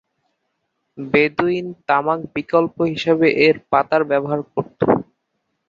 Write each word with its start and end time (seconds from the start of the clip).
বেদুইন 0.97 1.67
তামাক 1.87 2.19
বিকল্প 2.35 2.75
হিসেবে 2.91 3.27
এর 3.45 3.55
পাতার 3.71 4.01
ব্যবহার 4.11 4.39
করত। 4.51 4.79